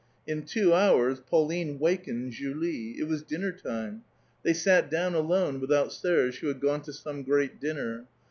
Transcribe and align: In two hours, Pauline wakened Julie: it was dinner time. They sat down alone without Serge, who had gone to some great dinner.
In 0.25 0.45
two 0.47 0.73
hours, 0.73 1.19
Pauline 1.19 1.77
wakened 1.77 2.31
Julie: 2.31 2.97
it 2.97 3.07
was 3.07 3.21
dinner 3.21 3.51
time. 3.51 4.01
They 4.41 4.51
sat 4.53 4.89
down 4.89 5.13
alone 5.13 5.61
without 5.61 5.93
Serge, 5.93 6.39
who 6.39 6.47
had 6.47 6.59
gone 6.59 6.81
to 6.81 6.91
some 6.91 7.21
great 7.21 7.59
dinner. 7.59 8.07